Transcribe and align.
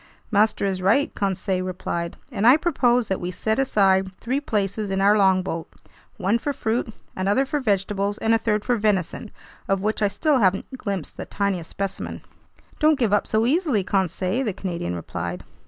"Master 0.31 0.65
is 0.65 0.81
right," 0.81 1.13
Conseil 1.13 1.63
replied, 1.63 2.17
"and 2.31 2.47
I 2.47 2.57
propose 2.57 3.07
that 3.07 3.21
we 3.21 3.29
set 3.29 3.59
aside 3.59 4.11
three 4.15 4.41
places 4.41 4.89
in 4.89 4.99
our 4.99 5.15
longboat: 5.15 5.71
one 6.17 6.39
for 6.39 6.53
fruit, 6.53 6.91
another 7.15 7.45
for 7.45 7.59
vegetables, 7.59 8.17
and 8.17 8.33
a 8.33 8.39
third 8.39 8.65
for 8.65 8.77
venison, 8.77 9.29
of 9.67 9.83
which 9.83 10.01
I 10.01 10.07
still 10.07 10.39
haven't 10.39 10.75
glimpsed 10.75 11.17
the 11.17 11.25
tiniest 11.27 11.69
specimen." 11.69 12.23
"Don't 12.79 12.97
give 12.97 13.13
up 13.13 13.27
so 13.27 13.45
easily, 13.45 13.83
Conseil," 13.83 14.43
the 14.43 14.53
Canadian 14.53 14.95
replied. 14.95 15.43